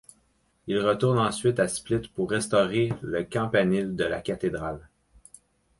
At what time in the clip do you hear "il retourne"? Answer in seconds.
0.65-1.19